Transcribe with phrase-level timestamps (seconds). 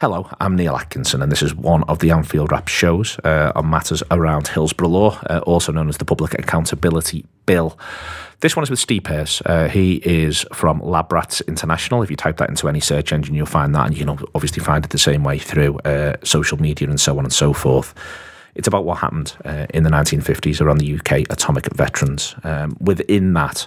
[0.00, 3.68] Hello, I'm Neil Atkinson, and this is one of the Anfield Wrap shows uh, on
[3.68, 7.78] matters around Hillsborough Law, uh, also known as the Public Accountability Bill.
[8.40, 9.42] This one is with Steve Purse.
[9.44, 12.02] Uh, he is from Labrats International.
[12.02, 14.64] If you type that into any search engine, you'll find that, and you can obviously
[14.64, 17.92] find it the same way through uh, social media and so on and so forth.
[18.54, 22.34] It's about what happened uh, in the 1950s around the UK atomic veterans.
[22.42, 23.66] Um, within that,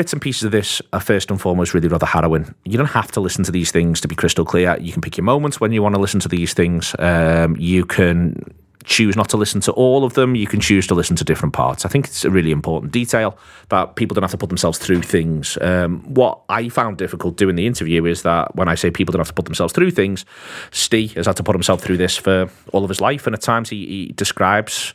[0.00, 2.54] bits and pieces of this are first and foremost really rather harrowing.
[2.64, 4.78] You don't have to listen to these things to be crystal clear.
[4.80, 6.96] You can pick your moments when you want to listen to these things.
[6.98, 8.42] Um, you can
[8.84, 10.34] choose not to listen to all of them.
[10.34, 11.84] You can choose to listen to different parts.
[11.84, 13.36] I think it's a really important detail
[13.68, 15.58] that people don't have to put themselves through things.
[15.60, 19.20] Um, what I found difficult doing the interview is that when I say people don't
[19.20, 20.24] have to put themselves through things,
[20.70, 23.42] Steve has had to put himself through this for all of his life, and at
[23.42, 24.94] times he, he describes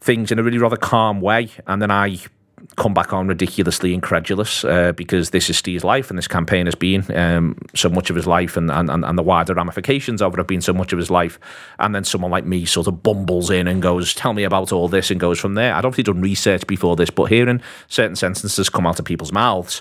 [0.00, 2.18] things in a really rather calm way, and then I
[2.76, 6.74] come back on ridiculously incredulous uh, because this is Steve's life and this campaign has
[6.74, 10.36] been um, so much of his life and, and, and the wider ramifications of it
[10.36, 11.38] have been so much of his life.
[11.78, 14.88] And then someone like me sort of bumbles in and goes, Tell me about all
[14.88, 15.74] this and goes from there.
[15.74, 19.80] I'd obviously done research before this, but hearing certain sentences come out of people's mouths,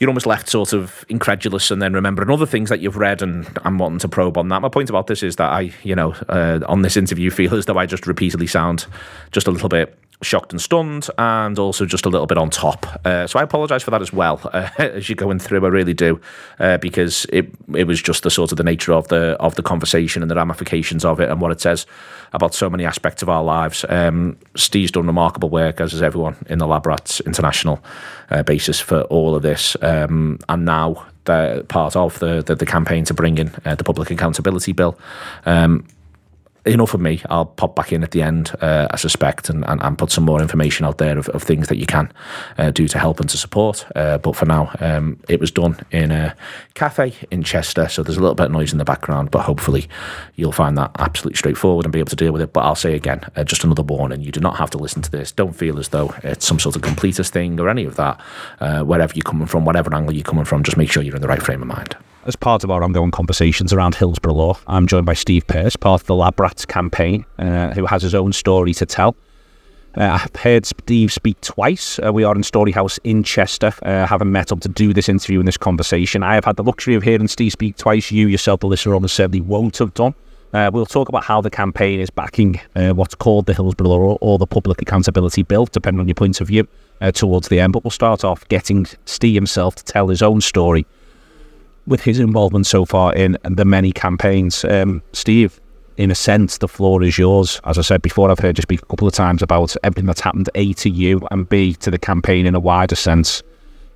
[0.00, 3.48] you're almost left sort of incredulous and then remembering other things that you've read and
[3.64, 4.62] I'm wanting to probe on that.
[4.62, 7.66] My point about this is that I, you know, uh, on this interview feel as
[7.66, 8.86] though I just repeatedly sound
[9.30, 12.86] just a little bit shocked and stunned, and also just a little bit on top.
[13.04, 15.64] Uh, so I apologise for that as well uh, as you're going through.
[15.64, 16.20] I really do,
[16.58, 19.62] uh, because it it was just the sort of the nature of the of the
[19.62, 21.86] conversation and the ramifications of it and what it says
[22.32, 23.84] about so many aspects of our lives.
[23.88, 27.82] Um, Steve's done remarkable work, as has everyone in the Labrats International
[28.30, 31.06] uh, basis for all of this, um, and now.
[31.26, 34.96] Part of the, the, the campaign to bring in uh, the Public Accountability Bill.
[35.44, 35.84] Um,
[36.66, 37.22] enough of me.
[37.30, 40.24] I'll pop back in at the end, uh, I suspect, and, and, and, put some
[40.24, 42.12] more information out there of, of things that you can
[42.58, 43.86] uh, do to help and to support.
[43.94, 46.36] Uh, but for now, um, it was done in a
[46.74, 49.88] cafe in Chester, so there's a little bit of noise in the background, but hopefully
[50.34, 52.52] you'll find that absolutely straightforward and be able to deal with it.
[52.52, 55.10] But I'll say again, uh, just another warning you do not have to listen to
[55.10, 55.32] this.
[55.32, 58.20] Don't feel as though it's some sort of completist thing or any of that.
[58.60, 61.22] Uh, wherever you're coming from, whatever angle you're coming from, just make sure you're in
[61.22, 61.96] the right frame of mind.
[62.26, 66.00] As part of our ongoing conversations around Hillsborough Law, I'm joined by Steve Purse, part
[66.00, 69.14] of the Labrats campaign, uh, who has his own story to tell.
[69.96, 72.00] Uh, I've heard Steve speak twice.
[72.04, 75.38] Uh, we are in Storyhouse in Chester, uh, having met up to do this interview
[75.38, 76.24] and this conversation.
[76.24, 78.10] I have had the luxury of hearing Steve speak twice.
[78.10, 80.12] You yourself, the listener, almost certainly won't have done.
[80.52, 84.18] Uh, we'll talk about how the campaign is backing uh, what's called the Hillsborough Law
[84.20, 86.66] or the Public Accountability Bill, depending on your point of view,
[87.00, 87.72] uh, towards the end.
[87.72, 90.86] But we'll start off getting Steve himself to tell his own story
[91.86, 94.64] with his involvement so far in the many campaigns.
[94.64, 95.60] Um, Steve,
[95.96, 97.60] in a sense, the floor is yours.
[97.64, 100.20] As I said before, I've heard you speak a couple of times about everything that's
[100.20, 103.42] happened, A, to you, and B, to the campaign in a wider sense.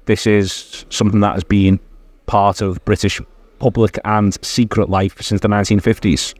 [0.06, 1.78] This is something that has been
[2.26, 3.20] part of British
[3.58, 6.34] public and secret life since the 1950s.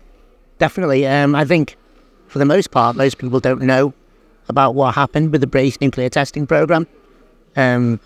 [0.59, 1.07] Definitely.
[1.07, 1.77] Um, I think,
[2.29, 3.93] for the most part, most people don't know
[4.49, 6.87] about what happened with the British nuclear testing program.
[7.57, 8.01] Um,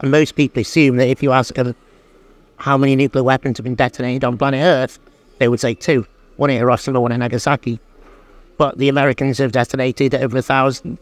[0.00, 1.74] and most people assume that if you ask a
[2.58, 4.98] how many nuclear weapons have been detonated on planet Earth,
[5.38, 6.06] they would say two
[6.36, 7.80] one at Hiroshima, one in Nagasaki.
[8.56, 10.98] But the Americans have detonated over a thousand,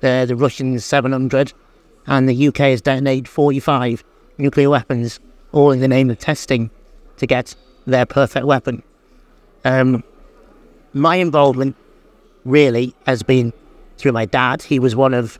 [0.00, 1.52] the, the Russians 700,
[2.06, 4.04] and the UK has detonated 45
[4.38, 5.20] nuclear weapons,
[5.52, 6.70] all in the name of testing
[7.16, 7.54] to get
[7.86, 8.82] their perfect weapon.
[9.64, 10.02] Um,
[10.92, 11.76] my involvement
[12.44, 13.52] really has been
[13.96, 14.62] through my dad.
[14.62, 15.38] He was one of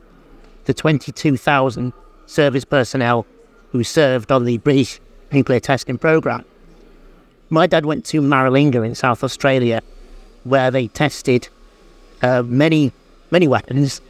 [0.65, 1.93] the 22,000
[2.25, 3.25] service personnel
[3.71, 4.99] who served on the British
[5.31, 6.45] nuclear testing program.
[7.49, 9.81] My dad went to Maralinga in South Australia,
[10.43, 11.47] where they tested
[12.21, 12.91] uh, many,
[13.31, 14.01] many weapons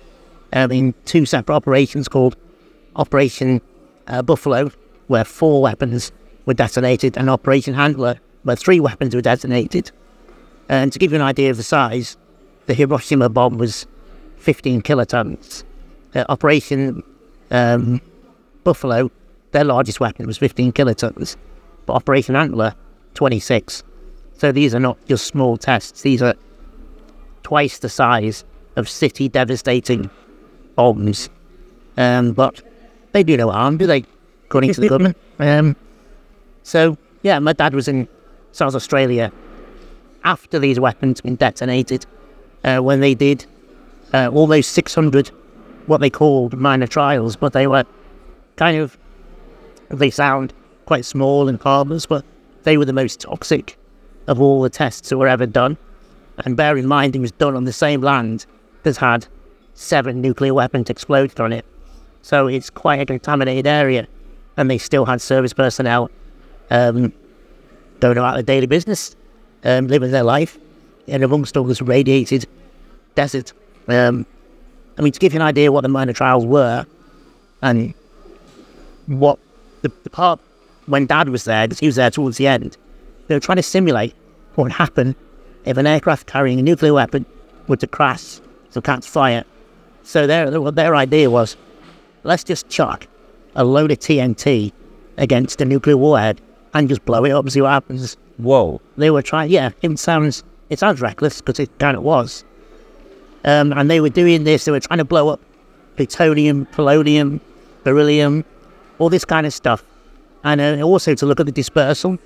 [0.53, 2.35] um, in two separate operations called
[2.95, 3.61] Operation
[4.07, 4.71] uh, Buffalo,
[5.07, 6.11] where four weapons
[6.45, 9.91] were detonated, and Operation Antler, where three weapons were detonated.
[10.69, 12.17] And to give you an idea of the size,
[12.67, 13.85] the Hiroshima bomb was
[14.37, 15.63] 15 kilotons.
[16.13, 17.03] Uh, Operation
[17.51, 18.01] um,
[18.63, 19.11] Buffalo,
[19.55, 21.37] their largest weapon was 15 kilotons,
[21.85, 22.75] but Operation Antler,
[23.13, 23.83] 26.
[24.37, 26.35] So these are not just small tests, these are
[27.41, 28.43] twice the size
[28.75, 30.09] of city devastating
[30.75, 31.29] bombs.
[31.95, 32.61] Um, but
[33.13, 34.03] they do no harm, do they?
[34.45, 35.17] According to the government.
[35.37, 35.75] Um,
[36.63, 38.07] so, yeah, my dad was in
[38.53, 39.33] South Australia
[40.23, 42.05] after these weapons been detonated,
[42.63, 43.45] uh, when they did
[44.13, 45.29] uh, those 600
[45.87, 47.83] what they called minor trials, but they were
[48.55, 48.97] kind of,
[49.89, 50.53] they sound
[50.85, 52.23] quite small and harmless, but
[52.63, 53.77] they were the most toxic
[54.27, 55.77] of all the tests that were ever done.
[56.39, 58.45] And bear in mind, it was done on the same land
[58.83, 59.27] that had
[59.73, 61.65] seven nuclear weapons exploded on it.
[62.21, 64.07] So it's quite a contaminated area.
[64.57, 66.09] And they still had service personnel
[66.69, 67.13] um,
[67.99, 69.15] going about their daily business,
[69.63, 70.57] um, living their life,
[71.07, 72.47] and amongst all this radiated
[73.15, 73.53] desert.
[73.87, 74.25] Um,
[74.97, 76.85] I mean, to give you an idea what the minor trials were,
[77.61, 77.93] and
[79.07, 79.39] what
[79.85, 80.39] the, the part
[80.87, 82.77] when Dad was there, because he was there towards the end,
[83.27, 84.13] they were trying to simulate
[84.55, 85.15] what would happen
[85.65, 87.25] if an aircraft carrying a nuclear weapon
[87.67, 88.39] were to crash,
[88.69, 89.43] so catch fire.
[90.03, 91.57] So their their idea was,
[92.23, 93.07] let's just chuck
[93.55, 94.71] a load of TNT
[95.17, 96.41] against a nuclear warhead
[96.73, 98.17] and just blow it up and see what happens.
[98.37, 98.81] Whoa.
[98.97, 102.43] They were trying, yeah, it sounds it sounds reckless because it kind of was.
[103.43, 104.65] Um, and they were doing this.
[104.65, 105.39] They were trying to blow up
[105.95, 107.39] plutonium, polonium,
[107.83, 108.43] beryllium,
[108.99, 109.83] all this kind of stuff,
[110.43, 112.17] and uh, also to look at the dispersal.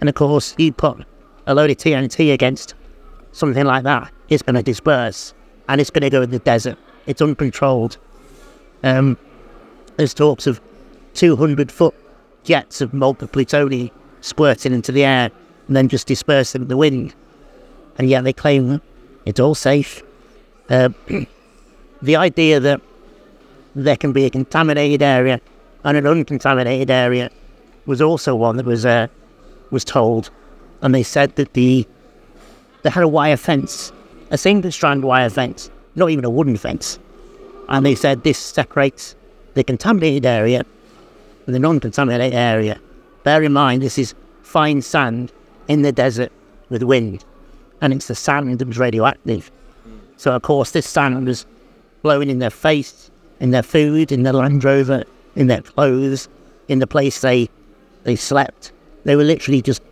[0.00, 1.04] And of course, you put
[1.46, 2.74] a load of TNT against
[3.32, 5.34] something like that, it's going to disperse
[5.68, 6.78] and it's going to go in the desert.
[7.06, 7.96] It's uncontrolled.
[8.82, 9.16] Um,
[9.96, 10.60] there's talks of
[11.14, 11.94] 200 foot
[12.44, 15.30] jets of molten plutonium squirting into the air
[15.66, 17.14] and then just dispersing in the wind.
[17.98, 18.80] And yet they claim
[19.24, 20.02] it's all safe.
[20.68, 20.90] Uh,
[22.02, 22.80] the idea that
[23.74, 25.40] there can be a contaminated area
[25.84, 27.30] and an uncontaminated area
[27.86, 29.08] was also one that was uh,
[29.70, 30.30] was told,
[30.82, 31.86] and they said that the
[32.82, 33.92] they had a wire fence,
[34.30, 36.98] a single strand wire fence, not even a wooden fence,
[37.68, 39.14] and they said this separates
[39.54, 40.64] the contaminated area
[41.44, 42.78] from the non-contaminated area.
[43.24, 45.32] Bear in mind, this is fine sand
[45.66, 46.32] in the desert
[46.68, 47.24] with wind,
[47.80, 49.50] and it's the sand that was radioactive.
[50.16, 51.46] So of course, this sand was
[52.02, 53.10] blowing in their face,
[53.40, 55.04] in their food, in their Land Rover,
[55.36, 56.28] in their clothes,
[56.68, 57.48] in the place they
[58.04, 58.72] they slept.
[59.04, 59.82] They were literally just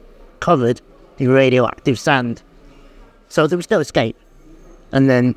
[0.41, 0.81] covered
[1.19, 2.43] in radioactive sand.
[3.29, 4.17] So there was no escape.
[4.93, 5.35] And then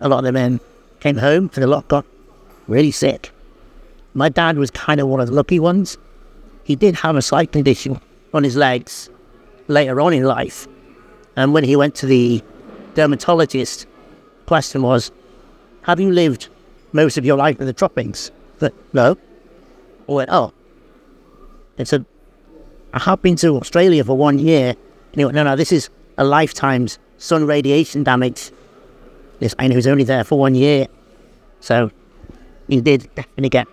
[0.00, 0.60] a lot of the men
[1.00, 2.04] came home and a lot got
[2.66, 3.30] really sick.
[4.14, 5.96] My dad was kind of one of the lucky ones.
[6.64, 8.00] He did have a slight condition
[8.34, 9.08] on his legs
[9.68, 10.66] later on in life.
[11.36, 12.42] And when he went to the
[12.94, 13.86] dermatologist,
[14.46, 15.12] question was,
[15.82, 16.48] have you lived
[16.92, 18.30] most of your life in the tropics?
[18.58, 19.16] But no.
[20.08, 20.52] I went, oh.
[21.76, 22.04] And said,
[22.92, 24.70] I have been to Australia for one year.
[24.70, 28.50] And he went, no, no, this is a lifetime's sun radiation damage.
[29.38, 30.86] This, I know he was only there for one year.
[31.60, 31.90] So
[32.68, 33.66] he did definitely get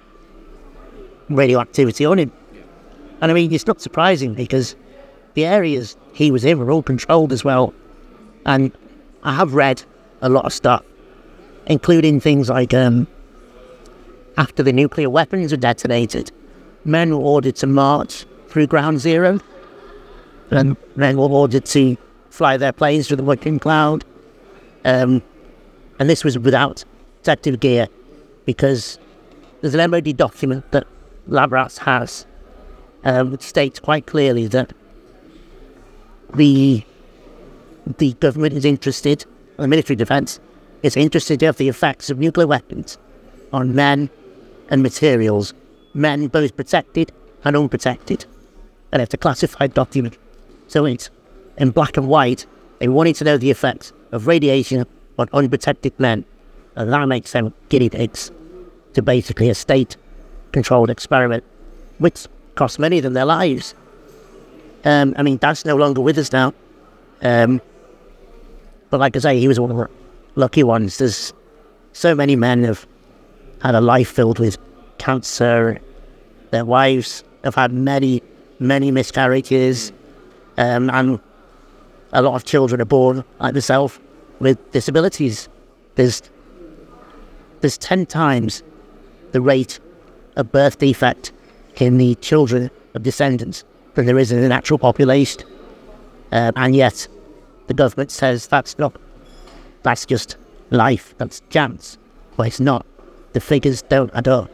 [1.30, 2.32] radioactivity on him.
[3.22, 4.76] And I mean, it's not surprising because
[5.34, 7.74] the areas he was in were all controlled as well.
[8.46, 8.72] And
[9.24, 9.82] I have read
[10.22, 10.84] a lot of stuff,
[11.66, 13.08] including things like um,
[14.38, 16.32] after the nuclear weapons were detonated,
[16.84, 19.40] men were ordered to march through ground zero,
[20.52, 21.98] and men were ordered to
[22.30, 24.04] fly their planes through the working cloud.
[24.84, 25.24] Um,
[26.00, 26.84] and this was without
[27.18, 27.88] protective gear
[28.46, 29.00] because
[29.62, 30.86] there's an MOD document that
[31.28, 32.26] Labrats has
[33.06, 34.74] um, which states quite clearly that
[36.34, 36.84] the
[37.98, 39.26] the government is interested,
[39.58, 40.40] the military defence
[40.82, 42.98] is interested of the effects of nuclear weapons
[43.54, 44.10] on men
[44.70, 45.54] and materials,
[45.94, 47.12] men both protected
[47.44, 48.26] and unprotected.
[48.92, 50.18] And it's a classified document.
[50.68, 51.10] So it's
[51.58, 52.46] in black and white.
[52.80, 54.86] They wanted to know the effects of radiation
[55.18, 56.26] on unprotected men.
[56.76, 58.32] And that makes them guinea pigs
[58.94, 59.98] to basically a state
[60.52, 61.44] controlled experiment,
[62.00, 63.76] which cost many of them their lives.
[64.84, 66.54] Um, I mean, Dad's no longer with us now.
[67.22, 67.62] Um,
[68.90, 69.90] but like I say, he was one of the
[70.36, 70.98] lucky ones.
[70.98, 71.34] There's
[71.94, 72.86] so many men have
[73.66, 74.58] had a life filled with
[75.00, 75.80] cancer.
[76.52, 78.22] Their wives have had many,
[78.60, 79.92] many miscarriages,
[80.58, 81.20] um, and
[82.14, 84.00] a lot of children are born like myself
[84.40, 85.50] with disabilities.
[85.96, 86.22] There's
[87.62, 88.62] there's ten times
[89.32, 89.80] the rate
[90.36, 91.32] of birth defect
[91.78, 93.64] in the children of descendants
[93.96, 95.42] than there is in the natural population,
[96.32, 97.08] um, and yet
[97.66, 98.96] the government says that's not,
[99.82, 100.38] that's just
[100.70, 101.98] life, that's chance.
[102.38, 102.86] But it's not.
[103.36, 104.50] The figures don't add up.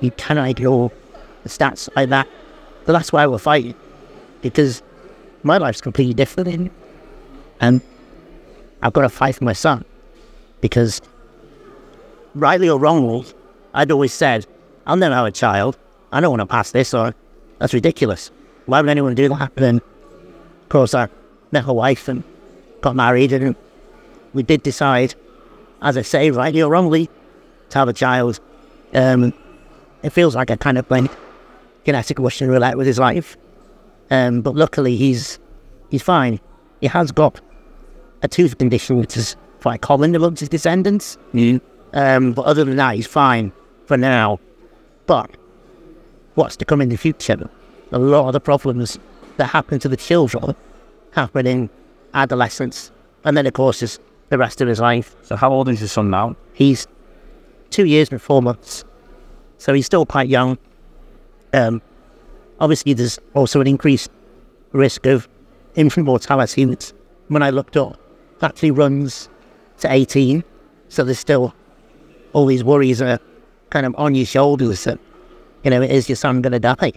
[0.00, 0.90] You cannot ignore
[1.42, 2.26] the stats like that.
[2.86, 3.74] But that's why we're fighting.
[4.40, 4.82] Because
[5.42, 6.72] my life's completely different.
[7.60, 7.82] And
[8.80, 9.84] I've got to fight for my son.
[10.62, 11.02] Because,
[12.34, 13.26] rightly or wrongly,
[13.74, 14.46] I'd always said,
[14.86, 15.76] I'll never have a child.
[16.10, 17.14] I don't want to pass this on.
[17.58, 18.30] That's ridiculous.
[18.64, 19.52] Why would anyone do that?
[19.56, 21.10] And then, of course, I
[21.50, 22.24] met my wife and
[22.80, 23.56] got married, and
[24.32, 25.16] we did decide,
[25.82, 27.10] as I say, rightly or wrongly,
[27.72, 28.40] to have a child.
[28.94, 29.32] Um,
[30.02, 31.10] it feels like a kind of playing
[31.84, 33.36] genetic Russian roulette with his life.
[34.10, 35.38] Um, but luckily, he's
[35.90, 36.40] he's fine.
[36.80, 37.40] He has got
[38.22, 41.18] a tooth condition, which is quite common amongst his descendants.
[41.94, 43.52] Um, but other than that, he's fine
[43.86, 44.38] for now.
[45.06, 45.30] But
[46.34, 47.48] what's to come in the future?
[47.92, 48.98] A lot of the problems
[49.36, 50.54] that happen to the children
[51.12, 51.70] happen in
[52.14, 52.90] adolescence,
[53.24, 53.98] and then of course is
[54.28, 55.14] the rest of his life.
[55.22, 56.36] So how old is your son now?
[56.54, 56.86] He's
[57.72, 58.84] two years and four months,
[59.58, 60.58] so he's still quite young.
[61.52, 61.82] Um,
[62.60, 64.10] obviously, there's also an increased
[64.72, 65.28] risk of
[65.74, 66.76] infant mortality.
[67.28, 67.98] When I looked up,
[68.42, 69.28] actually runs
[69.78, 70.44] to 18.
[70.88, 71.54] So there's still
[72.32, 73.18] all these worries are
[73.70, 74.98] kind of on your shoulders that,
[75.64, 76.92] you know, is your son going to die?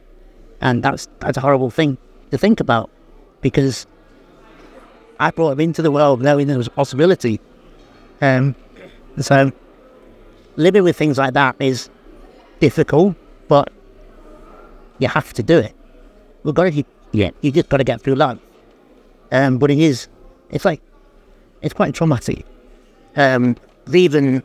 [0.62, 1.98] And that's that's a horrible thing
[2.32, 2.90] to think about
[3.42, 3.86] because
[5.20, 7.40] I brought him into the world knowing there was a possibility.
[8.22, 8.56] Um,
[9.20, 9.52] so
[10.56, 11.90] living with things like that is
[12.60, 13.16] difficult,
[13.48, 13.72] but
[15.00, 15.76] you have to do it.
[16.44, 18.40] We've got to, yeah, you just got to get through life.
[19.32, 20.08] Um, but it is,
[20.50, 20.82] it's like,
[21.62, 22.46] it's quite traumatic.
[23.16, 23.56] Um,
[23.94, 24.44] even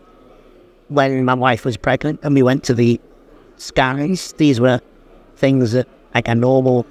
[0.89, 3.01] when my wife was pregnant and we went to the
[3.57, 4.81] scans, these were
[5.37, 6.87] things that like a normal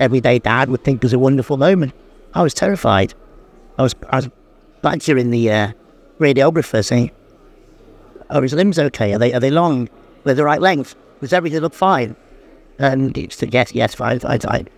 [0.00, 1.92] everyday dad would think was a wonderful moment.
[2.34, 3.14] I was terrified.
[3.78, 4.30] I was, I was
[4.82, 5.72] badgering the uh,
[6.18, 7.10] radiographer saying,
[8.30, 9.14] "Are his limbs okay?
[9.14, 9.88] Are they are they long?
[9.88, 9.90] Are
[10.24, 10.94] they the right length?
[11.20, 12.16] Does everything look fine?"
[12.78, 14.68] And he said, "Yes, yes, fine, fine, fine."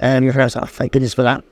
[0.00, 1.44] And I was like, oh, "Thank goodness for that."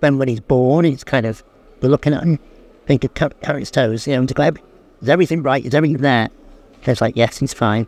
[0.00, 1.42] Then when he's born, it's kind of
[1.80, 2.38] we're looking at him,
[2.86, 4.58] thinking, "Count his toes, you know, to Gleb,
[5.00, 5.64] is everything right?
[5.64, 6.28] Is everything there?"
[6.80, 7.86] And it's like, "Yes, he's fine."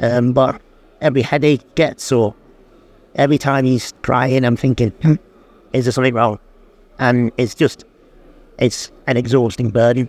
[0.00, 0.60] Um, but
[1.00, 2.34] every headache gets or
[3.14, 5.14] every time he's crying, I'm thinking, hmm,
[5.72, 6.38] is there something wrong?
[6.98, 7.84] And it's just,
[8.58, 10.08] it's an exhausting burden.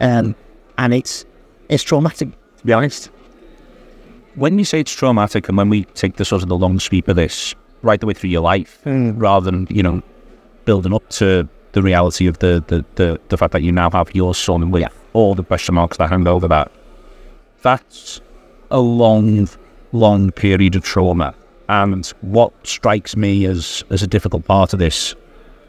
[0.00, 0.34] Um,
[0.78, 1.24] and it's,
[1.68, 3.10] it's traumatic, to be honest.
[4.34, 7.08] When you say it's traumatic, and when we take the sort of the long sweep
[7.08, 9.18] of this right the way through your life, hmm.
[9.18, 10.02] rather than you know
[10.64, 14.14] building up to the reality of the the, the, the fact that you now have
[14.14, 14.88] your son with Yeah.
[15.12, 16.70] all the question marks that hang over that,
[17.62, 18.20] that's
[18.70, 19.48] a long,
[19.92, 21.34] long period of trauma.
[21.68, 25.14] And what strikes me as as a difficult part of this,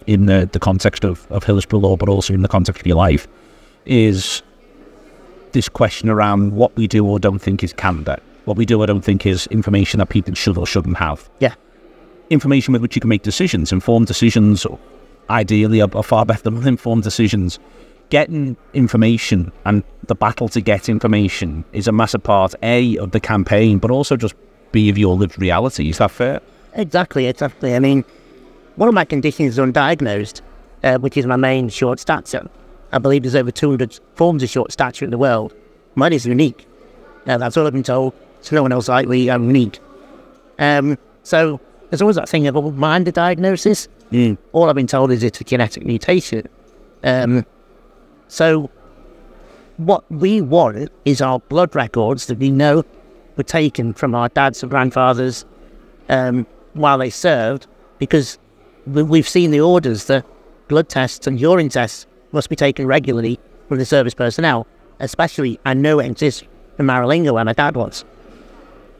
[0.08, 2.98] in the, the context of, of Hillsborough law, but also in the context of your
[2.98, 3.27] life,
[3.86, 4.42] is
[5.58, 8.18] this question around what we do or don't think is candor.
[8.46, 11.28] What we do or don't think is information that people should or shouldn't have.
[11.40, 11.56] Yeah.
[12.30, 14.68] Information with which you can make decisions, informed decisions,
[15.32, 17.58] ideally are, are far better than uninformed decisions.
[18.12, 23.20] Getting information and the battle to get information is a massive part, A, of the
[23.20, 24.36] campaign, but also just
[24.72, 25.90] B, of your lived reality.
[25.90, 26.40] Is that fair?
[26.76, 27.74] Exactly, exactly.
[27.74, 28.06] I mean,
[28.76, 30.42] one of my conditions is undiagnosed,
[30.84, 32.48] uh, which is my main short stature.
[32.98, 35.54] I believe there's over 200 forms of short stature in the world.
[35.94, 36.66] Mine is unique.
[37.27, 38.16] Uh, that's all I've been told.
[38.39, 39.30] It's no one else like me.
[39.30, 39.77] I'm unique.
[40.58, 41.60] Um, so
[41.92, 43.88] there's always that thing of a mind diagnosis.
[44.51, 46.48] All I've been told is it's a genetic mutation.
[47.04, 47.46] Um,
[48.30, 48.72] so
[49.77, 52.84] what we want is our blood records that we know
[53.36, 55.46] were taken from our dads and grandfathers
[56.10, 57.68] um, while they served,
[58.00, 58.39] because
[58.88, 60.25] we- we've seen the orders that
[60.68, 64.67] blood tests and urine tests must be taken regularly from the service personnel.
[65.00, 66.44] Especially, I know it exists
[66.79, 68.06] in Maralinga where my dad was.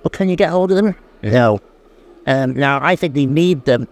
[0.04, 0.96] But can you get hold of them?
[1.22, 1.62] No.
[2.26, 3.88] Um, now, I think we need them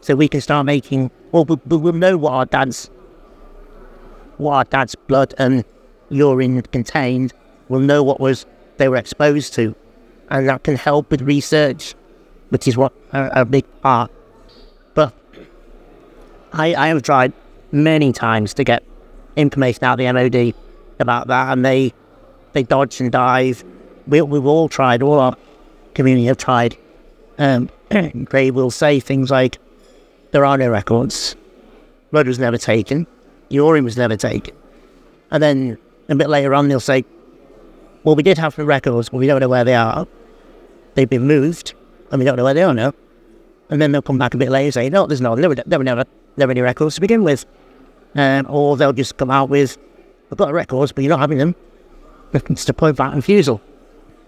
[0.00, 1.10] so we can start making.
[1.30, 2.90] Well, we, we will know what our dad's
[4.38, 5.64] what our dad's blood and
[6.08, 7.32] urine contained.
[7.68, 9.74] We'll know what was they were exposed to,
[10.30, 11.94] and that can help with research,
[12.50, 14.10] which is what a, a big part.
[14.94, 15.14] But
[16.52, 17.32] I, I have tried
[17.76, 18.82] many times to get
[19.36, 20.54] information out of the MOD
[20.98, 21.92] about that, and they
[22.52, 23.64] they dodge and dive.
[24.06, 25.36] We, we've all tried, all our
[25.94, 26.76] community have tried.
[27.38, 27.70] Um,
[28.30, 29.58] they will say things like,
[30.30, 31.36] "There are no records.
[32.10, 33.06] Blood was never taken.
[33.50, 34.54] Urine was never taken."
[35.30, 35.78] And then
[36.08, 37.04] a bit later on, they'll say,
[38.04, 40.06] "Well, we did have the records, but we don't know where they are.
[40.94, 41.74] They've been moved,
[42.10, 42.94] and we don't know where they are now."
[43.68, 45.56] And then they'll come back a bit later and say, "No, there's no, there were,
[45.56, 46.04] there were never,
[46.38, 47.44] any records to begin with."
[48.16, 49.78] Um, or they'll just come out with,
[50.30, 51.54] "I've got the records, but you're not having them."
[52.32, 53.60] It's the point of refusal.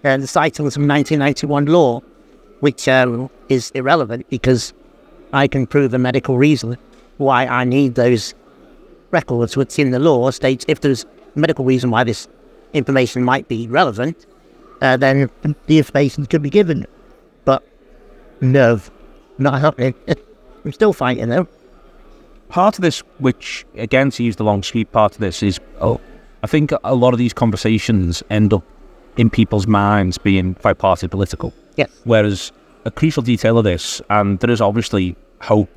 [0.03, 2.01] And the citing some 1991 law,
[2.61, 4.73] which um, is irrelevant because
[5.33, 6.77] I can prove a medical reason
[7.17, 8.33] why I need those
[9.11, 11.05] records, which in the law states if there's
[11.35, 12.27] a medical reason why this
[12.73, 14.25] information might be relevant,
[14.81, 15.29] uh, then
[15.67, 16.85] the information could be given.
[17.45, 17.63] But
[18.41, 18.79] no,
[19.37, 19.95] not happening.
[20.65, 21.47] I'm still fighting though.
[22.49, 26.01] Part of this, which again to use the long sweep part of this, is oh,
[26.43, 28.63] I think a lot of these conversations end up
[29.17, 31.53] in people's minds being quite party political.
[31.75, 31.89] Yes.
[32.03, 32.51] Whereas
[32.85, 35.69] a crucial detail of this, and there is obviously hope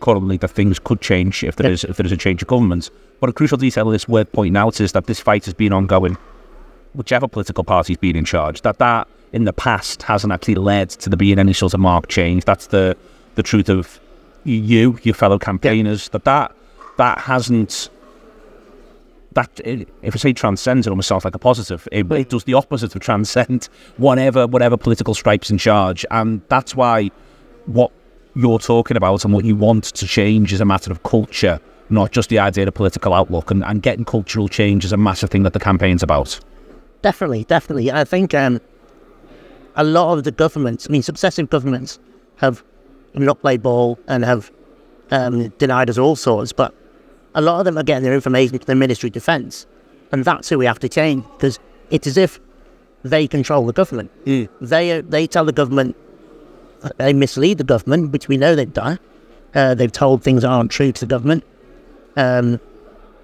[0.00, 2.90] currently that things could change if there is if there is a change of government.
[3.20, 5.72] But a crucial detail of this worth pointing out is that this fight has been
[5.72, 6.16] ongoing,
[6.94, 8.62] whichever political party's been in charge.
[8.62, 12.10] That that in the past hasn't actually led to there being any sort of marked
[12.10, 12.44] change.
[12.44, 12.96] That's the
[13.34, 14.00] the truth of
[14.56, 16.08] you, your fellow campaigners.
[16.10, 16.54] That that
[16.96, 17.90] that hasn't.
[19.32, 21.86] That if I say transcends, it almost sounds like a positive.
[21.92, 26.74] It, it does the opposite of transcend whatever whatever political stripes in charge, and that's
[26.74, 27.10] why
[27.66, 27.92] what
[28.34, 32.12] you're talking about and what you want to change is a matter of culture, not
[32.12, 33.50] just the idea of political outlook.
[33.50, 36.38] And, and getting cultural change is a massive thing that the campaign's about.
[37.02, 37.90] Definitely, definitely.
[37.90, 38.60] I think um,
[39.74, 41.98] a lot of the governments, I mean, successive governments
[42.36, 42.62] have
[43.22, 44.50] not played ball and have
[45.10, 46.74] um, denied us all sorts, but
[47.34, 49.66] a lot of them are getting their information to the Ministry of Defence.
[50.12, 51.58] And that's who we have to change because
[51.90, 52.40] it's as if
[53.02, 54.10] they control the government.
[54.24, 55.96] They, they tell the government,
[56.96, 58.98] they mislead the government, which we know they've done.
[59.54, 61.44] Uh, they've told things that aren't true to the government.
[62.16, 62.60] Um,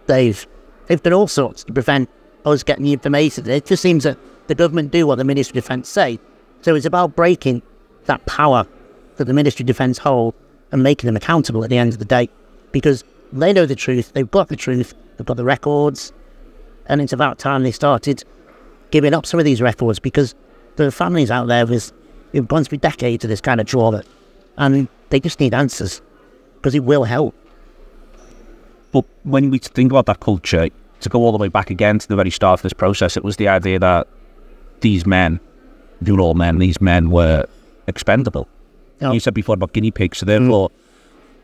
[0.07, 0.47] they've
[0.87, 2.09] they've done all sorts to prevent
[2.45, 3.49] us getting the information.
[3.49, 6.19] It just seems that the government do what the Ministry of Defence say.
[6.63, 7.63] So it's about breaking
[8.07, 8.67] that power
[9.17, 10.35] that the Ministry of Defence hold
[10.73, 12.29] and making them accountable at the end of the day.
[12.73, 16.13] Because they know the truth, they've got the truth, they've got the records,
[16.87, 18.25] and it's about time they started
[18.91, 20.35] giving up some of these records because
[20.77, 21.93] there are families out there with
[22.33, 24.03] who've gone through decades of this kind of trauma
[24.59, 26.01] and they just need answers
[26.57, 27.35] because it will help.
[28.93, 30.69] But when we think about that culture,
[31.01, 33.25] to go all the way back again to the very start of this process, it
[33.25, 34.07] was the idea that
[34.81, 35.41] these men,
[36.01, 37.47] they all men, these men were
[37.87, 38.49] expendable.
[39.01, 39.13] Yeah.
[39.13, 40.73] You said before about guinea pigs, so therefore mm.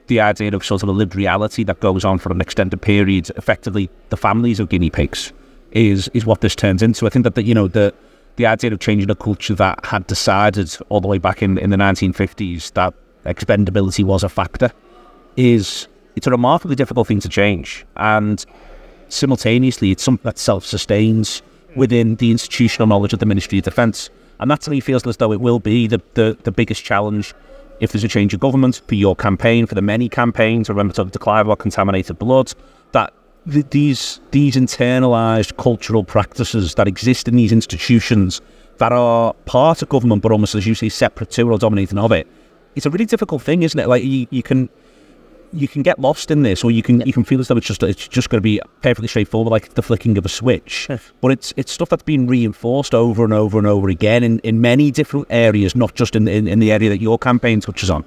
[0.06, 3.30] the idea of sort of a lived reality that goes on for an extended period,
[3.36, 5.32] effectively the families of guinea pigs,
[5.72, 7.06] is is what this turns into.
[7.06, 7.92] I think that the, you know the
[8.36, 11.70] the idea of changing a culture that had decided all the way back in, in
[11.70, 12.94] the 1950s that
[13.26, 14.72] expendability was a factor
[15.36, 18.46] is it's a remarkably difficult thing to change and
[19.08, 21.76] simultaneously it's something that self-sustains mm.
[21.76, 24.08] within the institutional knowledge of the Ministry of Defence
[24.40, 27.34] and that to me feels as though it will be the, the, the biggest challenge
[27.80, 30.92] if there's a change of government for your campaign, for the many campaigns, I remember
[30.92, 32.52] talking to Clive about contaminated blood,
[32.92, 33.12] that
[33.50, 38.40] th- these these internalized cultural practices that exist in these institutions
[38.78, 42.12] that are part of government, but almost as you say, separate to or dominating of
[42.12, 42.26] it.
[42.76, 43.88] It's a really difficult thing, isn't it?
[43.88, 44.68] Like you, you can
[45.52, 47.66] you can get lost in this, or you can you can feel as though it's
[47.66, 50.88] just it's just going to be perfectly straightforward, like the flicking of a switch.
[51.20, 54.60] but it's it's stuff that's been reinforced over and over and over again in, in
[54.60, 58.04] many different areas, not just in, in in the area that your campaign touches on.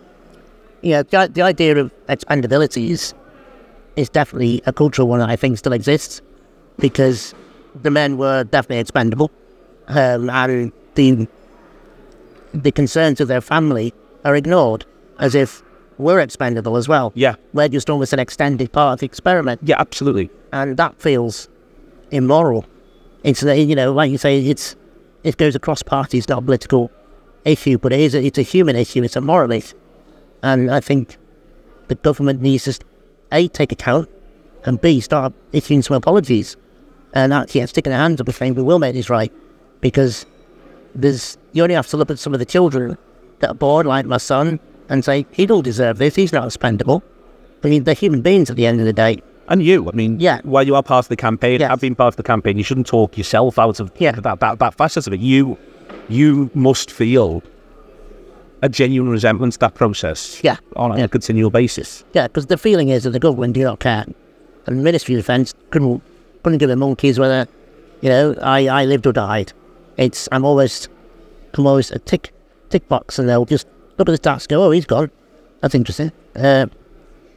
[0.82, 3.13] Yeah, the, the idea of expandability is,
[3.95, 6.21] is definitely a cultural one that I think still exists
[6.77, 7.34] because
[7.82, 9.32] the men were definitely expendable
[9.88, 11.27] um, and the,
[12.53, 13.93] the concerns of their family
[14.25, 14.86] are ignored
[15.19, 15.63] as if
[15.97, 17.12] we're expendable as well.
[17.15, 17.36] Yeah.
[17.53, 19.62] We're just almost an extended part of the experiment.
[19.63, 20.29] Yeah, absolutely.
[20.51, 21.49] and that feels
[22.12, 22.65] immoral.
[23.23, 24.75] It's uh, you know, like you say, it's
[25.23, 26.91] it goes across parties, not a political
[27.45, 29.75] issue, but it is a, it's a human issue, it's a moral issue,
[30.41, 31.17] and I think
[31.88, 32.79] the government needs to
[33.32, 34.10] a take account
[34.65, 36.56] and b start issuing some apologies
[37.13, 39.32] and actually yeah, sticking their hands up and saying we will make this right
[39.82, 40.25] because
[40.95, 42.97] there's you only have to look at some of the children
[43.39, 47.04] that are born like my son and say he don't deserve this, he's not expendable.
[47.63, 49.22] I mean, they're human beings at the end of the day.
[49.50, 50.39] And you, I mean, Yeah.
[50.43, 51.69] while you are part of the campaign, Yes.
[51.69, 54.12] have been part of the campaign, you shouldn't talk yourself out of Yeah.
[54.13, 55.19] that, that, that facet of it.
[55.19, 55.58] You,
[56.10, 57.43] you must feel
[58.62, 60.58] a genuine resentment to that process Yeah.
[60.78, 61.08] on a Yeah.
[61.08, 62.04] continual basis.
[62.13, 64.06] Yeah, because the feeling is that the government do not care.
[64.65, 66.02] And the Ministry of Defence couldn't,
[66.43, 67.46] couldn't give a monkeys whether,
[68.02, 69.52] you know, I, I lived or died.
[69.98, 70.88] It's, I'm always,
[71.56, 72.32] I'm always a tick,
[72.69, 75.12] tick box and they'll just look at the stats go, oh, he's gone.
[75.62, 76.12] That's interesting.
[76.36, 76.67] Uh,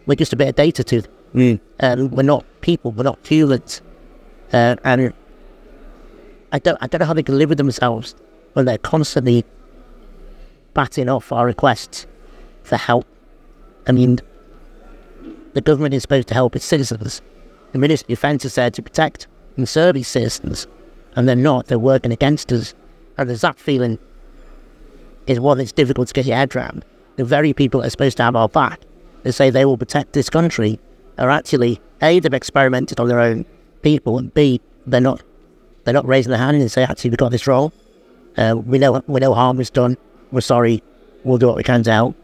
[0.06, 1.60] we're just a bit of data to them.
[1.80, 3.82] Um, we're not people, we're not humans.
[4.52, 5.12] Uh, and
[6.52, 8.14] I don't, I don't know how they can live with themselves
[8.54, 9.44] when they're constantly
[10.74, 12.06] batting off our requests
[12.62, 13.06] for help.
[13.86, 14.18] I mean,
[15.52, 17.22] the government is supposed to help its citizens,
[17.76, 20.66] the Ministry of Defence is there to protect and serve its citizens,
[21.14, 21.66] and they're not.
[21.66, 22.74] They're working against us,
[23.18, 23.98] and there's that feeling
[25.26, 26.84] is one that's difficult to get your head around.
[27.16, 28.80] The very people that are supposed to have our back,
[29.22, 30.78] they say they will protect this country,
[31.18, 33.44] are actually a they've experimented on their own
[33.82, 35.22] people, and b they're not
[35.84, 37.72] they're not raising their hand and say actually we got this wrong.
[38.36, 39.96] Uh, we know we know harm was done.
[40.30, 40.82] We're sorry.
[41.24, 42.16] We'll do what we can to help.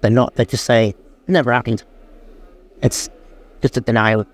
[0.00, 0.34] They're not.
[0.36, 0.96] They just say it
[1.28, 1.84] never happened.
[2.82, 3.10] It's
[3.60, 4.26] just a denial.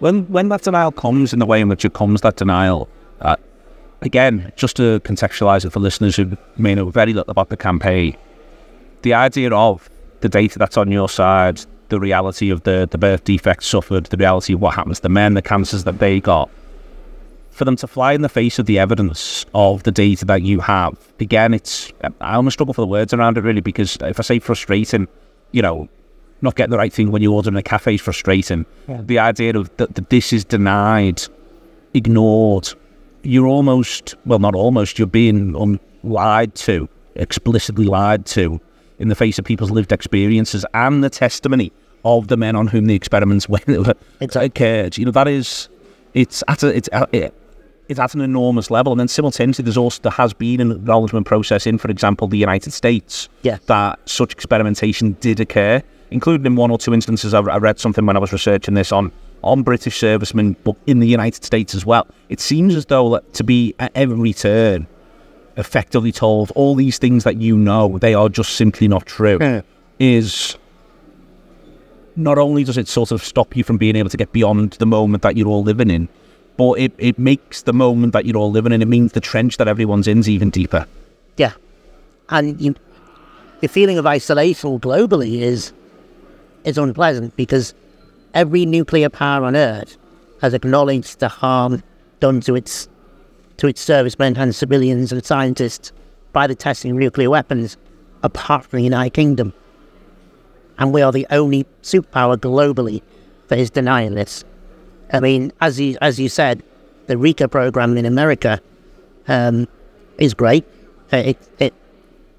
[0.00, 2.88] When when that denial comes in the way in which it comes, that denial,
[3.22, 3.36] uh,
[4.06, 8.16] again, just to contextualise it for listeners who may know very little about the campaign,
[9.02, 9.90] the idea of
[10.20, 14.16] the data that's on your side, the reality of the, the birth defects suffered, the
[14.16, 16.48] reality of what happens to the men, the cancers that they got,
[17.50, 20.60] for them to fly in the face of the evidence of the data that you
[20.60, 24.22] have, again, it's, I almost struggle for the words around it really, because if I
[24.22, 25.08] say frustrating,
[25.52, 25.88] you know,
[26.42, 28.66] not getting the right thing when you order in a cafe is frustrating.
[28.88, 29.00] Yeah.
[29.02, 31.22] The idea of that, that this is denied,
[31.94, 32.74] ignored,
[33.26, 38.60] you're almost, well, not almost, you're being um, lied to, explicitly lied to
[38.98, 41.72] in the face of people's lived experiences and the testimony
[42.04, 43.68] of the men on whom the experiments went,
[44.20, 44.96] occurred.
[44.96, 45.68] You know, that is,
[46.14, 47.34] it's at a, it's, it,
[47.88, 48.92] it's at an enormous level.
[48.92, 52.38] And then simultaneously, there's also there has been an acknowledgement process in, for example, the
[52.38, 53.58] United States, yeah.
[53.66, 57.34] that such experimentation did occur, including in one or two instances.
[57.34, 59.12] I, I read something when I was researching this on
[59.42, 62.06] on British servicemen, but in the United States as well.
[62.28, 64.86] It seems as though that to be at every turn
[65.56, 69.62] effectively told all these things that you know they are just simply not true yeah.
[69.98, 70.58] is
[72.14, 74.86] not only does it sort of stop you from being able to get beyond the
[74.86, 76.08] moment that you're all living in,
[76.56, 79.58] but it, it makes the moment that you're all living in, it means the trench
[79.58, 80.86] that everyone's in is even deeper.
[81.36, 81.52] Yeah.
[82.30, 82.74] And you,
[83.60, 85.72] the feeling of isolation globally is
[86.64, 87.74] is unpleasant because
[88.36, 89.96] every nuclear power on Earth
[90.42, 91.82] has acknowledged the harm
[92.20, 92.88] done to its
[93.56, 95.90] to its servicemen and civilians and scientists
[96.34, 97.78] by the testing of nuclear weapons,
[98.22, 99.54] apart from the United Kingdom.
[100.78, 103.00] And we are the only superpower globally
[103.48, 104.44] that is denying this.
[105.10, 106.62] I mean, as you, as you said,
[107.06, 108.60] the RECA program in America
[109.26, 109.66] um,
[110.18, 110.66] is great.
[111.10, 111.72] It, it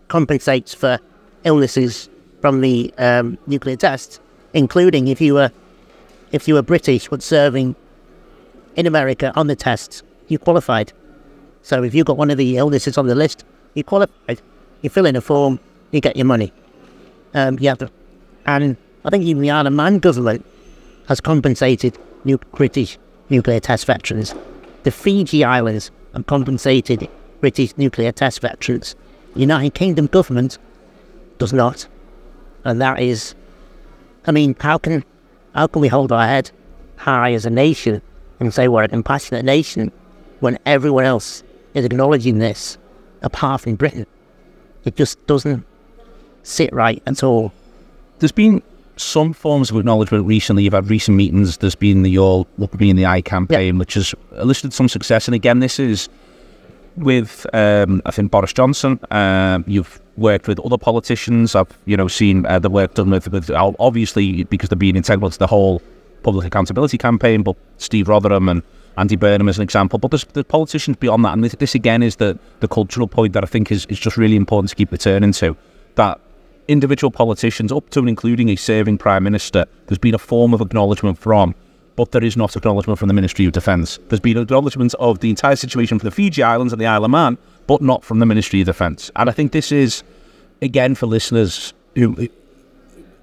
[0.08, 1.00] compensates for
[1.44, 2.10] illnesses
[2.42, 4.20] from the um, nuclear tests,
[4.54, 5.52] including if you were
[6.32, 7.76] if you were British but serving
[8.76, 10.94] in America on the tests, you qualified.
[11.62, 14.42] So if you've got one of the illnesses on the list, you qualified.
[14.82, 15.60] You fill in a form,
[15.92, 16.54] you get your money.
[17.34, 17.90] Um, you have to,
[18.46, 20.46] and I think even the Isle of Man government
[21.08, 22.98] has compensated new British
[23.30, 24.34] nuclear test veterans.
[24.84, 27.10] The Fiji Islands have compensated
[27.42, 28.96] British nuclear test veterans.
[29.34, 30.58] The United Kingdom government
[31.38, 31.88] does not.
[32.64, 33.36] And that is,
[34.26, 35.04] I mean, how can,
[35.58, 36.52] how can we hold our head
[36.98, 38.00] high as a nation
[38.40, 39.92] and say we're a compassionate nation
[40.40, 41.44] when everyone else
[41.74, 42.78] is acknowledging this
[43.24, 44.06] apart from Britain?
[44.86, 45.66] It just doesn't
[46.44, 47.52] sit right at all.
[48.20, 48.62] There's been
[48.98, 50.64] some forms of acknowledgement recently.
[50.64, 51.58] You've had recent meetings.
[51.58, 53.80] There's been the All Look at Me in the Eye campaign, yep.
[53.80, 55.28] which has elicited some success.
[55.28, 56.08] And again, this is
[56.98, 59.00] with um, I think Boris Johnson.
[59.12, 61.56] Um, you've worked with other politicians.
[61.56, 65.30] I've you know seen uh, the work done with, with obviously because they're being integral
[65.30, 65.82] to the whole
[66.24, 67.44] public accountability campaign.
[67.44, 68.64] But Steve Rotheram and
[68.98, 70.00] Andy Burnham as an example.
[70.00, 73.34] But there's, there's politicians beyond that, and this, this again is the the cultural point
[73.34, 75.56] that I think is is just really important to keep returning to.
[75.96, 76.20] That
[76.68, 80.62] individual politicians, up to and including a serving prime minister, there's been a form of
[80.62, 81.56] acknowledgement from,
[81.98, 84.00] but there is not acknowledgement from the Ministry of Defence.
[84.08, 87.12] There's been acknowledgement of the entire situation for the Fiji Islands and the Isle of
[87.12, 89.12] Man, but not from the Ministry of Defence.
[89.16, 90.04] And I think this is,
[90.62, 92.30] again, for listeners who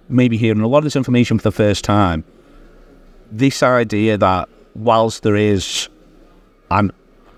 [0.09, 2.25] may be hearing a lot of this information for the first time,
[3.31, 5.89] this idea that whilst there is
[6.71, 6.93] an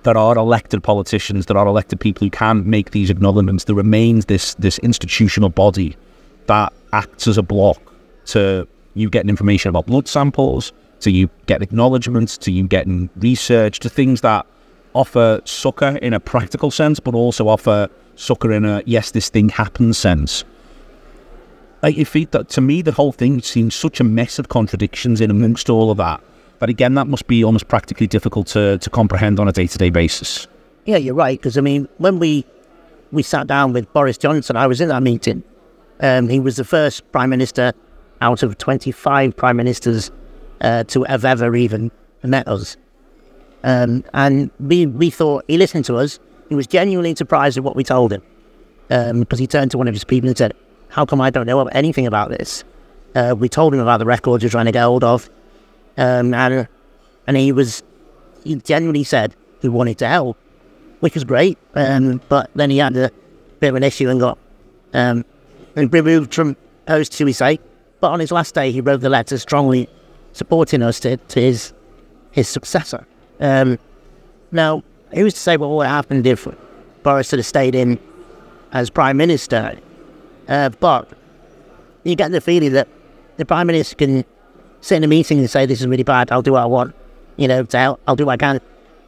[0.04, 3.64] there are elected politicians, there are elected people who can make these acknowledgements.
[3.64, 5.96] There remains this this institutional body
[6.46, 7.80] that acts as a block
[8.26, 10.72] to you getting information about blood samples,
[11.06, 14.46] to you getting acknowledgements, to you getting research, to things that
[14.92, 19.48] offer succor in a practical sense, but also offer succor in a yes, this thing
[19.48, 20.44] happens sense.
[21.82, 25.30] Like if it, to me, the whole thing seems such a mess of contradictions in
[25.30, 26.20] amongst all of that
[26.58, 29.78] but again, that must be almost practically difficult to, to comprehend on a day to
[29.78, 30.46] day basis.
[30.84, 31.38] Yeah, you're right.
[31.38, 32.44] Because I mean, when we
[33.12, 35.42] we sat down with Boris Johnson, I was in that meeting.
[36.00, 37.72] Um, he was the first prime minister
[38.20, 40.10] out of 25 prime ministers
[40.60, 41.90] uh, to have ever even
[42.22, 42.76] met us.
[43.64, 46.18] Um, and we, we thought he listened to us.
[46.48, 48.22] He was genuinely surprised at what we told him
[48.90, 50.54] um, because he turned to one of his people and said,
[50.88, 52.64] How come I don't know anything about this?
[53.14, 55.28] Uh, we told him about the records you're trying to get hold of
[55.96, 56.68] Um, and,
[57.26, 57.82] and he was,
[58.44, 60.36] he genuinely said he wanted to help,
[61.00, 61.58] which was great.
[61.74, 63.10] Um, but then he had a
[63.58, 64.38] bit of an issue and got
[64.92, 65.24] um,
[65.74, 67.58] removed from post, say.
[68.00, 69.88] But on his last day, he wrote the letter strongly
[70.36, 71.72] supporting us to, to his
[72.30, 73.06] his successor.
[73.40, 73.78] Um,
[74.52, 74.82] now,
[75.14, 76.46] who's to say what would have happened if
[77.02, 77.98] Boris had stayed in
[78.72, 79.78] as prime minister?
[80.48, 81.08] Uh, but
[82.04, 82.88] you get the feeling that
[83.38, 84.24] the prime minister can
[84.80, 86.30] sit in a meeting and say, "This is really bad.
[86.30, 86.94] I'll do what I want.
[87.36, 88.00] You know, to help.
[88.06, 88.60] I'll do what I can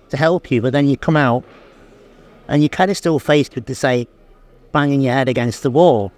[0.09, 1.45] to help you." But then you come out
[2.49, 4.09] and you're kind of still faced with the say,
[4.73, 6.11] banging your head against the wall.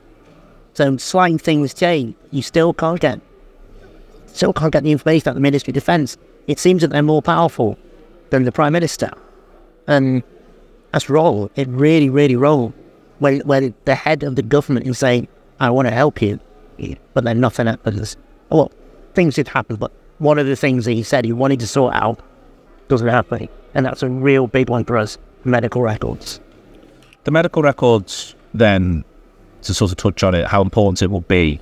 [0.75, 2.15] So slight things change.
[2.31, 3.21] You still can't get
[4.33, 6.17] still can't get the information out of the Ministry of Defence.
[6.47, 7.79] It seems that they're more powerful
[8.31, 9.11] than the Prime Minister.
[9.87, 10.23] And
[10.93, 11.51] that's wrong.
[11.57, 12.73] It really, really wrong.
[13.19, 16.41] When when the head of the government is saying, I want to help you,
[17.13, 18.17] but then nothing happens.
[18.51, 18.73] Oh, well,
[19.15, 21.95] things did happen, but one of the things that he said he wanted to sort
[21.95, 22.21] out
[22.89, 23.49] doesn't happen.
[23.75, 26.41] And that's a real big one for us, medical records.
[27.25, 29.05] The medical records, then,
[29.63, 31.61] to sort of touch on it, how important it will be.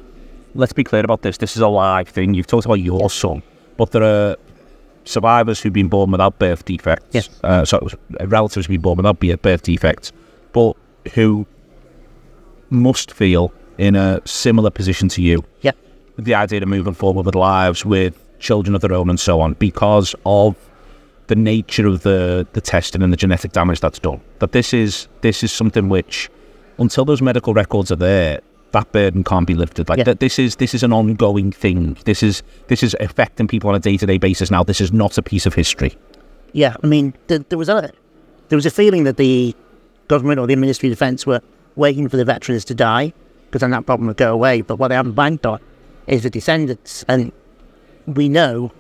[0.55, 1.39] Let's be clear about this.
[1.39, 2.35] This is a live thing.
[2.35, 3.43] You've talked about your son,
[3.77, 4.37] but there are
[5.05, 7.07] survivors who've been born without birth defects.
[7.13, 7.29] Yes.
[7.43, 7.89] Uh, so
[8.25, 10.13] relatives who've been born without birth defects,
[10.53, 10.75] but
[11.15, 11.47] who
[12.71, 15.45] must feel in a similar position to you.
[15.61, 15.73] Yeah.
[16.19, 19.55] The idea of moving forward with lives, with children of their own, and so on,
[19.55, 20.57] because of
[21.29, 24.21] the nature of the the testing and the genetic damage that's done.
[24.41, 26.29] That this is this is something which,
[26.79, 28.41] until those medical records are there,
[28.73, 29.89] that burden can't be lifted.
[29.89, 30.05] Like Yeah.
[30.05, 31.97] that, this is this is an ongoing thing.
[32.05, 34.63] This is this is affecting people on a day to day basis now.
[34.63, 35.97] This is not a piece of history.
[36.53, 37.91] Yeah, I mean, th- there was a
[38.49, 39.55] there was a feeling that the
[40.09, 41.41] government or the Ministry of Defence were
[41.77, 43.13] waiting for the veterans to die
[43.47, 44.61] because then that problem would go away.
[44.63, 45.61] But what they haven't banked on
[46.07, 47.33] is the descendants, and
[48.07, 48.73] we know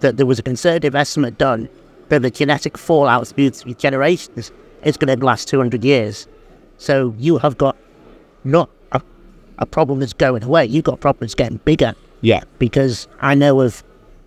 [0.00, 1.68] that there was a conservative estimate done
[2.08, 4.52] that the genetic fallout through through generations
[4.84, 6.26] is going to last 200 years.
[6.78, 7.76] So you have got
[8.44, 8.70] not
[9.58, 12.42] a, problem that's going away, you've got problems getting bigger Yeah.
[12.58, 13.82] because I know of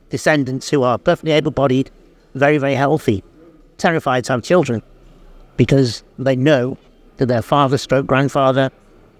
[0.10, 1.90] descendants who are perfectly able bodied,
[2.36, 3.24] very, very healthy,
[3.78, 4.82] terrified to have children
[5.58, 6.78] because they know
[7.18, 8.72] that their father stroke grandfather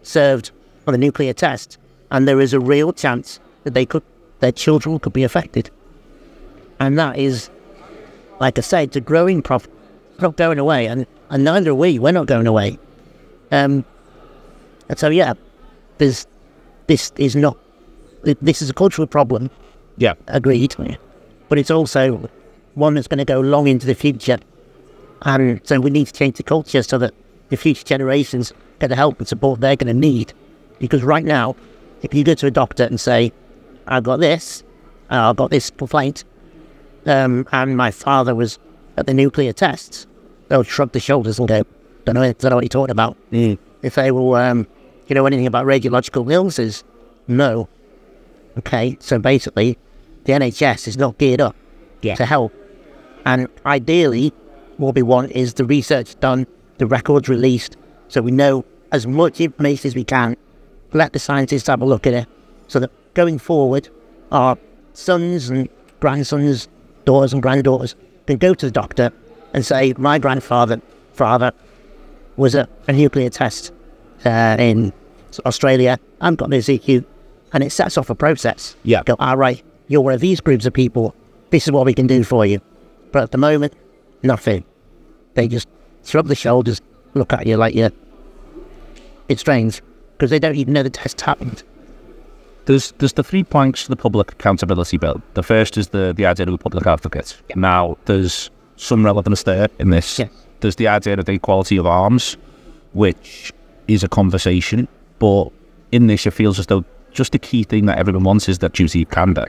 [0.04, 0.52] served
[0.88, 1.78] on a nuclear test
[2.10, 4.04] and there is a real chance that they could
[4.40, 5.70] their children could be affected.
[6.80, 7.50] And that is
[8.40, 9.72] like I said, it's a growing problem.
[10.20, 12.80] Not going away and, and neither are we, we're not going away.
[13.52, 13.86] Um
[14.90, 15.34] and so yeah,
[16.02, 16.26] there's
[16.88, 17.58] this is not
[18.24, 19.50] this is a cultural problem
[19.98, 20.14] Yeah.
[20.28, 20.76] agreed.
[21.48, 22.30] But it's also
[22.76, 24.40] one that's going to go long into the future.
[25.24, 27.14] And so we need to change the culture so that
[27.50, 30.34] the future generations get the help and support they're going to need.
[30.80, 31.56] Because right now,
[32.02, 33.32] if you go to a doctor and say,
[33.88, 34.64] I've got this,
[35.12, 36.24] uh, I've got this complaint,
[37.06, 38.58] um, and my father was
[38.98, 40.08] at the nuclear tests,
[40.48, 41.64] they'll shrug their shoulders and go,
[42.06, 43.18] don't know, don't know what you're talking about.
[43.32, 44.66] If they will, um,
[45.08, 46.84] you know anything about radiological illnesses?
[47.28, 47.68] No.
[48.58, 49.78] Okay, so basically,
[50.26, 51.56] the NHS is not geared up
[52.02, 52.54] to help.
[53.26, 54.34] And ideally,
[54.78, 59.40] what we want is the research done, the records released, so we know as much
[59.40, 60.36] information as we can.
[60.94, 62.28] Let the scientists have a look at it,
[62.68, 63.90] so that going forward,
[64.32, 64.58] our
[64.94, 66.68] sons and grandsons,
[67.06, 67.96] daughters and granddaughters
[68.28, 69.12] can go to the doctor
[69.54, 70.82] and say, "My grandfather,
[71.14, 71.54] father,
[72.36, 73.72] was at a nuclear test
[74.26, 74.94] uh, in
[75.46, 76.00] Australia.
[76.20, 77.06] I've got this EQ,
[77.54, 78.76] and it sets off a process.
[78.84, 79.04] Yeah.
[79.04, 81.16] Go, all right, you're one of these groups of people.
[81.50, 82.62] This is what we can do for you.
[83.12, 83.74] But at the moment,
[84.24, 84.64] nothing.
[85.34, 85.68] They just
[86.06, 86.82] shrug the shoulders,
[87.14, 87.90] look at you like you.
[89.28, 89.82] It's strange
[90.18, 91.64] because they don't even know the test happened.
[92.66, 95.22] There's there's the three planks to the public accountability bill.
[95.34, 97.42] The first is the the idea of a public advocate.
[97.56, 100.20] Now there's some relevance there in this.
[100.20, 100.30] Yes.
[100.60, 102.38] There's the idea of the equality of arms,
[102.94, 103.52] which
[103.94, 104.88] is a conversation,
[105.20, 105.50] but
[105.92, 108.74] in this it feels as though just the key thing that everyone wants is that
[108.74, 109.46] duty of candor.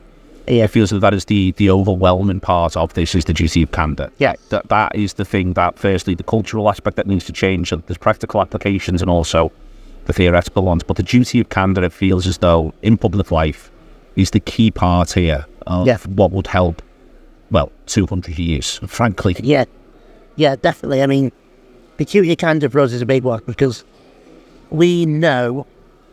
[0.48, 0.64] Yeah.
[0.64, 3.70] It feels that that is the the overwhelming part of this is the duty of
[3.70, 4.11] candor.
[4.18, 4.35] Yeah.
[4.48, 7.68] That that is the thing that firstly the cultural aspect that needs to change.
[7.68, 9.52] So there's practical applications and also
[10.07, 10.83] the theoretical ones.
[10.83, 13.70] But the duty of candor it feels as though in public life
[14.16, 15.98] is the key part here of Yeah.
[16.09, 16.83] what would help
[17.52, 19.37] well, two hundred years, frankly.
[19.40, 19.66] Yeah,
[20.37, 21.02] yeah, definitely.
[21.02, 21.31] I mean,
[21.98, 23.85] the duty of candor for us is a big one because
[24.72, 25.66] we know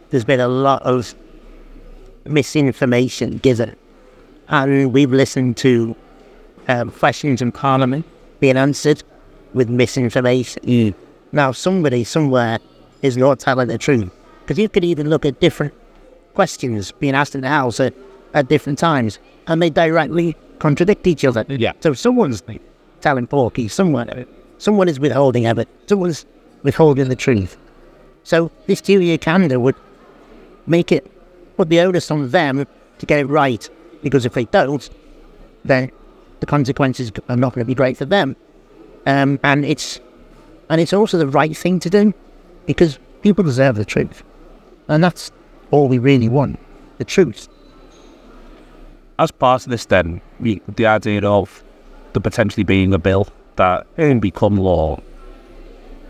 [0.10, 1.16] there's been a lot of
[2.26, 3.76] misinformation given,
[4.50, 5.96] and we've listened to
[6.68, 8.06] um, questions in Parliament
[8.40, 9.02] being answered
[9.54, 10.94] with misinformation.
[11.32, 12.60] Now, somebody somewhere
[13.02, 15.74] is not telling the truth because you could even look at different
[16.34, 17.94] questions being asked in the House at,
[18.34, 21.46] at different times, and they directly contradict each other.
[21.48, 21.74] Yeah.
[21.80, 22.44] So someone's
[23.00, 24.26] telling porky, someone,
[24.58, 26.26] someone is withholding evidence, someone's
[26.64, 27.58] withholding the truth.
[28.30, 29.76] So this of candor would
[30.68, 31.12] make it
[31.58, 32.68] put the onus on them
[33.00, 33.68] to get it right,
[34.04, 34.88] because if they don't,
[35.66, 35.90] then
[36.40, 38.36] the consequences are not going to be great for them.
[39.08, 40.00] Um, and it's
[40.70, 42.14] and it's also the right thing to do,
[42.68, 44.22] because people deserve the truth,
[44.88, 45.32] and that's
[45.72, 46.60] all we really want,
[47.00, 47.50] the truth.
[49.18, 51.64] As part of this, then, we, the idea of
[52.14, 55.02] the potentially being a bill that can become law,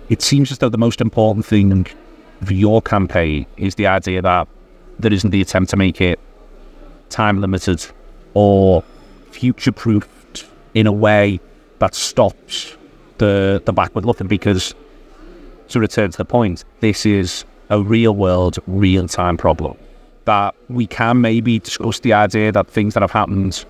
[0.09, 1.87] it seems as though the most important thing
[2.43, 4.47] for your campaign is the idea that
[4.99, 6.19] there isn't the attempt to make it
[7.09, 7.85] time limited
[8.33, 8.83] or
[9.31, 11.39] future proofed in a way
[11.79, 12.75] that stops
[13.17, 14.73] the the backward looking because
[15.69, 19.77] to return to the point, this is a real world, real time problem.
[20.25, 23.65] That we can maybe discuss the idea that things that have happened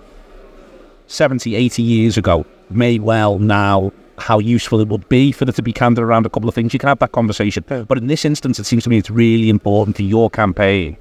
[1.08, 5.62] 70, 80 years ago may well now how useful it would be for there to
[5.62, 6.74] be candid around a couple of things.
[6.74, 7.64] You can have that conversation.
[7.68, 10.98] But in this instance, it seems to me it's really important to your campaign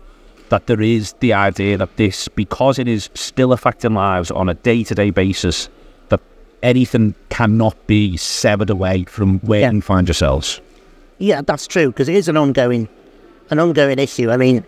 [0.48, 4.54] that there is the idea that this, because it is still affecting lives on a
[4.54, 5.68] day to day basis,
[6.08, 6.20] that
[6.62, 9.72] anything cannot be severed away from where Yeah.
[9.72, 10.60] you find yourselves.
[11.18, 12.88] Yeah, that's true because it is an ongoing,
[13.50, 14.30] an ongoing issue.
[14.30, 14.64] I mean,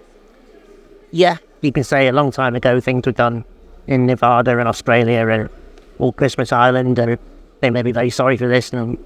[1.13, 3.45] yeah, you can say a long time ago things were done
[3.87, 5.49] in Nevada and Australia and
[5.99, 7.19] all Christmas Island, and
[7.61, 8.99] they may be very sorry for this, and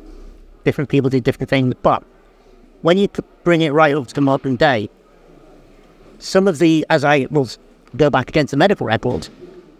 [0.64, 1.74] different people did different things.
[1.82, 2.02] But
[2.82, 3.08] when you
[3.42, 4.90] bring it right up to modern day,
[6.18, 7.48] some of the, as I will
[7.96, 9.30] go back against the medical records,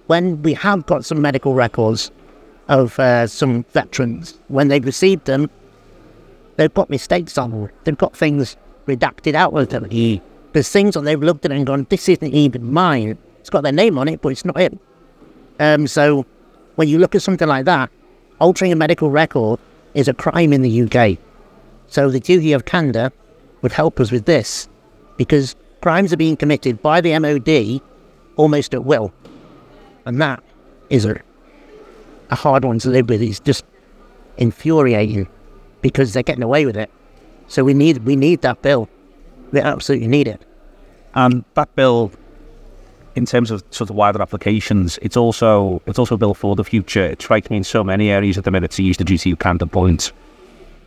[0.07, 2.11] when we have got some medical records
[2.69, 5.51] of uh, some veterans, when they've received them,
[6.57, 7.71] they've got mistakes on them.
[7.85, 8.57] They've got things
[8.87, 9.89] redacted out of them.
[10.53, 13.19] There's things on they've looked at and gone, this isn't even mine.
[13.41, 14.79] It's got their name on it, but it's not it.
[15.59, 16.27] Um, so
[16.77, 17.91] when you look at something like that,
[18.45, 19.59] altering a medical record
[19.95, 21.19] is a crime in the UK.
[21.87, 23.11] So the duty of candor
[23.63, 24.69] would help us with this
[25.17, 27.81] because crimes are being committed by the MOD
[28.37, 29.15] almost at will.
[30.05, 30.43] And that
[30.91, 31.23] is a,
[32.29, 33.23] a hard one to live with.
[33.23, 33.65] It's just
[34.37, 35.27] infuriating
[35.81, 36.91] because they're getting away with it.
[37.49, 38.91] So we need we need that bill.
[39.53, 40.43] We absolutely need it.
[41.15, 42.13] And that bill,
[43.15, 47.05] in terms of sort of wider applications, it's also it's also bill for the future.
[47.05, 49.67] It's striking in so many areas at the minute to use the duty of candor
[49.67, 50.13] point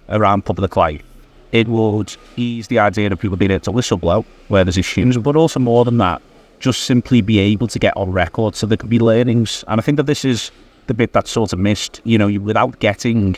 [0.09, 1.03] around public life.
[1.51, 5.35] It would ease the idea of people being able to whistleblow where there's issues, but
[5.35, 6.21] also more than that,
[6.59, 9.63] just simply be able to get on record so there could be learnings.
[9.67, 10.51] And I think that this is
[10.87, 12.01] the bit that's sort of missed.
[12.03, 13.37] You know, without getting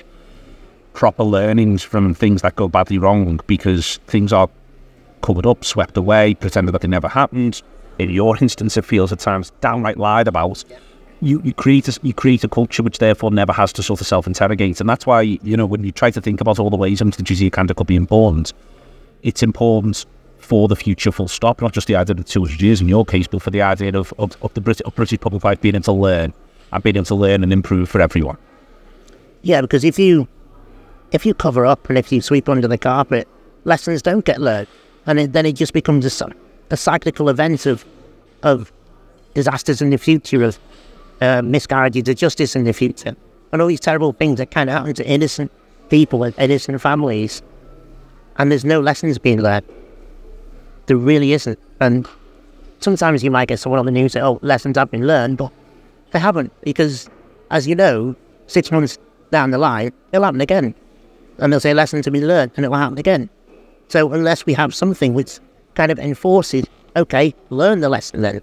[0.93, 4.49] proper learnings from things that go badly wrong because things are
[5.21, 7.61] covered up, swept away, pretended that they never happened.
[7.99, 10.63] In your instance, it feels at times downright lied about.
[11.21, 14.07] You, you create a, you create a culture which therefore never has to sort of
[14.07, 17.01] self-interrogate, and that's why you know when you try to think about all the ways
[17.01, 18.53] in which the of could be important,
[19.21, 20.05] it's important
[20.37, 21.11] for the future.
[21.11, 21.61] Full stop.
[21.61, 24.13] Not just the idea of 200 years in your case, but for the idea of
[24.17, 26.33] of, of the British, of British public life being able to learn
[26.71, 28.37] and being able to learn and improve for everyone.
[29.41, 30.29] Yeah, because if you
[31.11, 33.27] if you cover up and if you sweep under the carpet,
[33.65, 34.69] lessons don't get learned,
[35.05, 36.33] and it, then it just becomes a,
[36.69, 37.85] a cyclical event of
[38.43, 38.71] of
[39.33, 40.59] disasters in the future, of
[41.21, 43.15] uh, miscarriages of justice in the future,
[43.51, 45.51] and all these terrible things that can happen to innocent
[45.89, 47.41] people and innocent families,
[48.37, 49.65] and there's no lessons being learned.
[50.85, 52.07] There really isn't, and
[52.79, 55.51] sometimes you might get someone on the news say, "Oh, lessons have been learned," but
[56.11, 57.09] they haven't because,
[57.51, 58.15] as you know,
[58.47, 58.97] six months
[59.31, 60.73] down the line, it'll happen again,
[61.37, 63.29] and they'll say lessons have been learned, and it will happen again.
[63.89, 65.39] So unless we have something which
[65.79, 66.65] kind of enforces,
[66.97, 68.41] okay, learn the lesson then.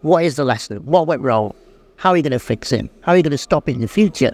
[0.00, 0.78] What is the lesson?
[0.86, 1.54] What went wrong?
[1.96, 2.90] How are you going to fix it?
[3.02, 4.32] How are you going to stop it in the future?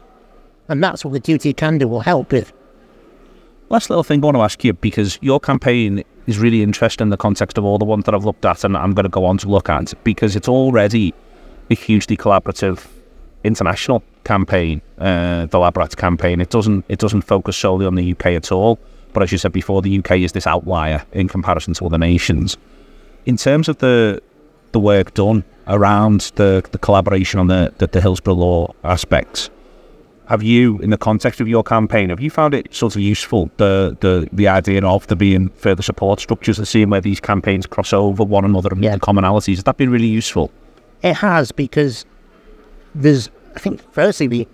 [0.68, 2.52] And that's what the duty of candor will help with.
[3.70, 7.08] Last little thing I want to ask you because your campaign is really interesting in
[7.08, 9.24] the context of all the ones that I've looked at and I'm going to go
[9.24, 11.12] on to look at because it's already
[11.70, 12.86] a hugely collaborative
[13.42, 16.40] international campaign, uh, the Lab Rats campaign.
[16.40, 18.78] It doesn't it doesn't focus solely on the UK at all,
[19.14, 22.56] but as you said before, the UK is this outlier in comparison to other nations.
[23.24, 24.20] In terms of the
[24.72, 29.48] the work done around the, the collaboration on the, the, the Hillsborough law aspects,
[30.28, 33.50] have you, in the context of your campaign, have you found it sort of useful
[33.58, 37.66] the the, the idea of there being further support structures and seeing where these campaigns
[37.66, 38.94] cross over one another and Yeah.
[38.94, 39.54] the commonalities?
[39.56, 40.50] Has that been really useful?
[41.02, 42.04] It has because
[42.94, 44.48] there's, I think, firstly, the,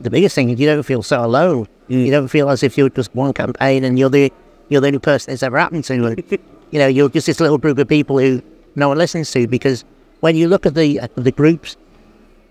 [0.00, 1.68] the biggest thing is you don't feel so alone.
[1.88, 2.06] Mm.
[2.06, 4.32] You don't feel as if you're just one campaign and you're the
[4.68, 6.06] you're the only person it's ever happened to.
[6.06, 6.22] And,
[6.70, 8.42] you know, you're just this little group of people who
[8.76, 9.84] no one listens to because
[10.20, 11.76] when you look at the at the groups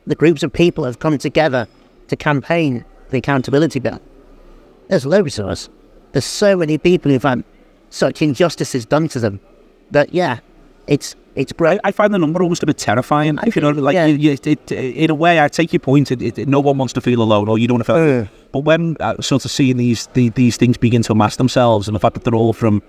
[0.08, 1.68] the groups of people have come together
[2.08, 4.02] to campaign the accountability bill.
[4.88, 5.70] There's loads of us.
[6.14, 7.44] There's so many people who've had
[7.90, 9.40] such injustices done to them
[9.92, 10.40] that, yeah,
[10.88, 11.80] it's it's great.
[11.84, 13.38] I find the number almost a bit terrifying.
[13.46, 14.06] If you know, like Yeah.
[14.08, 16.12] you, you, it, in a way, I take your point.
[16.12, 18.24] It, it, no one wants to feel alone, or you don't want to feel.
[18.24, 18.28] Uh.
[18.52, 21.96] But when uh, sort of seeing these, the, these things begin to amass themselves, and
[21.96, 22.82] the fact that they're all from,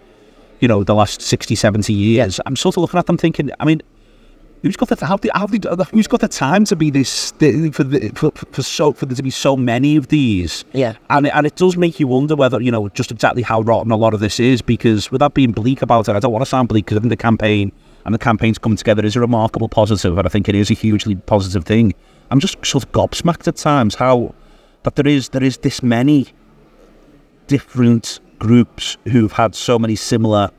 [0.61, 3.65] you know, the last 60, 70 years, I'm sort of looking at them thinking, I
[3.65, 3.83] mean,
[4.63, 7.31] who's got the how, the- how, the- who's got the time to be this
[7.73, 10.65] for the, for, for so for there to be so many of these?
[10.73, 10.95] Yeah.
[11.11, 13.93] and it, and it does make you wonder whether you know just exactly how rotten
[13.93, 14.63] a lot of this is.
[14.63, 17.11] Because without being bleak about it, I don't want to sound bleak because I think
[17.11, 17.71] the campaign
[18.05, 20.75] and the campaigns coming together is a remarkable positive, and I think it is a
[20.75, 21.95] hugely positive thing.
[22.31, 24.35] I'm just sort of gobsmacked at times how
[24.83, 26.29] that there is there is this many
[27.47, 30.51] different groups who've had so many similar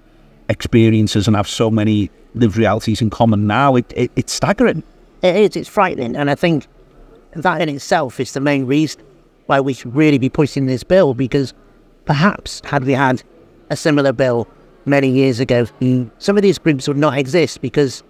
[0.50, 3.76] experiences and have so many lived realities in common now.
[3.76, 4.84] It, it, it's staggering.
[5.22, 5.56] It is.
[5.56, 6.68] It's frightening, and I think
[7.34, 9.02] that in itself is the main reason
[9.46, 11.14] why we should really be pushing this bill.
[11.14, 11.54] Because
[12.06, 13.24] perhaps had we had
[13.70, 14.48] a similar bill
[14.86, 18.04] many years ago, mm, some of these groups would not exist because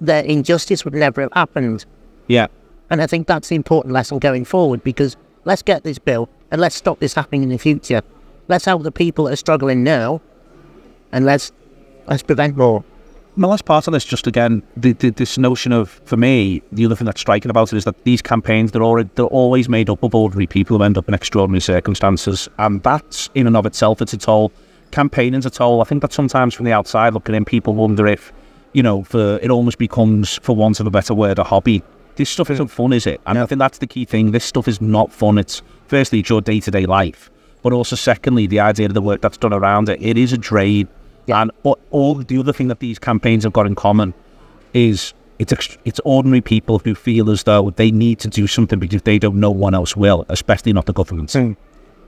[0.00, 1.84] their injustice would never have happened.
[2.26, 2.48] Yeah.
[2.90, 4.82] And I think that's the important lesson going forward.
[4.84, 8.02] Because let's get this bill and let's stop this happening in the future.
[8.48, 10.20] Let's help the people that are struggling now,
[11.12, 11.52] and let's
[12.06, 12.84] let's prevent more.
[13.34, 16.84] My last part of this, just again, the, the, this notion of, for me, the
[16.84, 19.88] other thing that's striking about it is that these campaigns, they're, already, they're always made
[19.88, 22.50] up of ordinary people who end up in extraordinary circumstances.
[22.58, 24.52] And that's, in and of itself, it's a toll.
[24.92, 25.80] Campaigning's a toll.
[25.80, 28.32] I think that sometimes from the outside looking in, people wonder if,
[28.72, 31.82] you know, for it almost becomes, for want of a better word, a hobby.
[32.16, 33.20] This stuff isn't fun, is it?
[33.26, 34.30] And I think that's the key thing.
[34.30, 35.38] This stuff is not fun.
[35.38, 37.30] It's, firstly, it's your day to day life.
[37.62, 40.38] But also, secondly, the idea of the work that's done around it, it is a
[40.38, 40.88] drain.
[41.28, 44.12] And all, all the other thing that these campaigns have got in common
[44.74, 48.78] is it's ex- it's ordinary people who feel as though they need to do something
[48.78, 51.34] because they don't know one else will, especially not the government.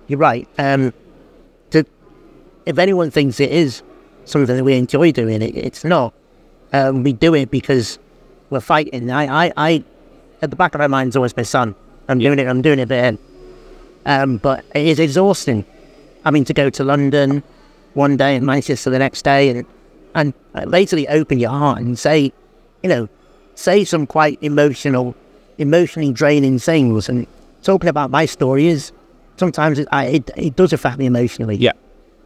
[0.06, 0.46] You're right.
[0.58, 0.92] Um,
[2.66, 3.82] if anyone thinks it is
[4.24, 6.14] something that we enjoy doing, it, it's not.
[6.72, 7.98] Um, we do it because
[8.50, 9.10] we're fighting.
[9.10, 9.84] I, I, I,
[10.42, 11.74] at the back of my mind's always my son.
[12.08, 12.46] I'm doing it.
[12.46, 13.18] I'm doing it him.
[14.06, 15.64] Um, but it is exhausting.
[16.24, 17.42] I mean, to go to London
[17.94, 19.66] one day and Manchester the next day, and
[20.14, 20.34] and
[20.70, 22.32] basically open your heart and say,
[22.82, 23.08] you know,
[23.54, 25.14] say some quite emotional,
[25.58, 27.08] emotionally draining things.
[27.08, 27.26] And
[27.62, 28.92] talking about my story is
[29.36, 31.56] sometimes it, I, it, it does affect me emotionally.
[31.56, 31.72] Yeah.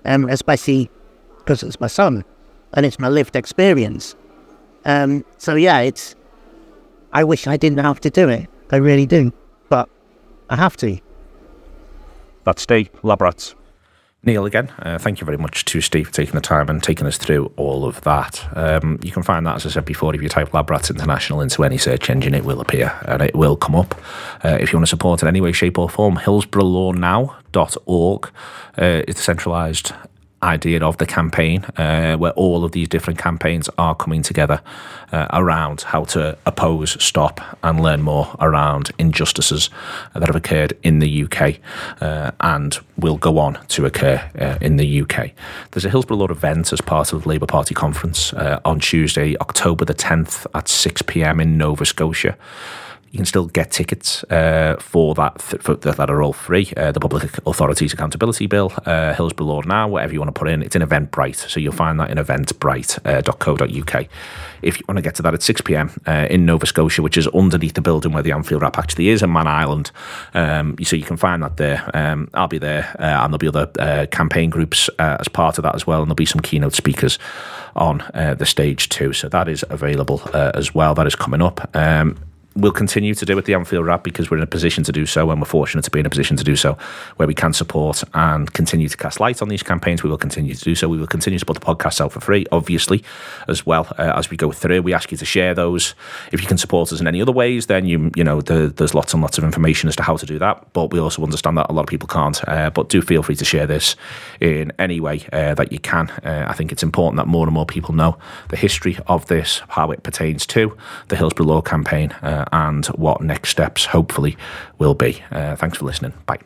[0.05, 0.90] Um, especially
[1.38, 2.24] because it's my son
[2.74, 4.16] and it's my lived experience.
[4.84, 6.14] Um, so yeah, it's.
[7.12, 8.49] I wish I didn't have to do it.
[8.70, 9.32] I really do,
[9.68, 9.88] but
[10.51, 10.99] I have to.
[12.44, 13.55] That's Ste Labrats.
[14.25, 17.07] Neil, again, uh, thank you very much to Ste for taking the time and taking
[17.07, 18.45] us through all of that.
[18.57, 21.62] Um, you can find that, as I said before, if you type Labrats International into
[21.62, 23.95] any search engine, it will appear and it will come up.
[24.45, 28.31] Uh, if you want to support in any way, shape, or form, hillsboroughLawNow.org
[28.77, 29.93] uh, is the centralised
[30.43, 34.61] idea of the campaign, uh, where all of these different campaigns are coming together
[35.12, 39.70] uh, around how to oppose, stop, and learn more around injustices
[40.14, 41.59] that have occurred in the UK
[42.01, 45.30] uh, and will go on to occur uh, in the UK.
[45.72, 49.36] There's a Hillsborough Law event as part of the Labour Party conference uh, on Tuesday,
[49.41, 52.36] October the 10th at 6 pm in Nova Scotia
[53.11, 56.70] you can still get tickets uh, for that th- for, that are all free.
[56.76, 60.48] Uh, the Public Authorities Accountability Bill, uh, Hillsborough Law Now, whatever you want to put
[60.48, 60.62] in.
[60.62, 64.06] It's in Eventbrite, so you'll find that in eventbrite.co.uk.
[64.61, 67.16] If you want to get to that at 6 pm uh, in Nova Scotia, which
[67.16, 69.90] is underneath the building where the Anfield Wrap actually is in Mann Island,
[70.34, 71.90] um, so you can find that there.
[71.94, 75.59] Um, I'll be there, uh, and there'll be other uh, campaign groups uh, as part
[75.59, 77.18] of that as well, and there'll be some keynote speakers
[77.74, 79.12] on uh, the stage too.
[79.12, 80.94] So that is available uh, as well.
[80.94, 81.74] That is coming up.
[81.74, 82.18] Um,
[82.59, 85.06] we'll continue to do it the Anfield Wrap because we're in a position to do
[85.06, 86.76] so and we're fortunate to be in a position to do so
[87.16, 90.02] where we can support and continue to cast light on these campaigns.
[90.02, 90.88] We will continue to do so.
[90.88, 93.04] We will continue to put the podcast out for free, obviously,
[93.46, 94.82] as well uh, as we go through.
[94.82, 95.94] We ask you to share those.
[96.32, 98.94] If you can support us in any other ways, then you you know the, there's
[98.94, 100.72] lots and lots of information as to how to do that.
[100.72, 102.40] But we also understand that a lot of people can't.
[102.48, 103.94] Uh, but do feel free to share this
[104.40, 106.11] in any way uh, that you can.
[106.24, 109.62] Uh, I think it's important that more and more people know the history of this,
[109.68, 110.76] how it pertains to
[111.09, 114.36] the Hillsborough Law campaign, uh, and what next steps hopefully
[114.78, 115.22] will be.
[115.30, 116.12] Uh, thanks for listening.
[116.26, 116.38] Bye.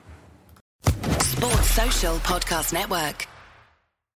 [0.84, 3.26] Sports Social Podcast Network.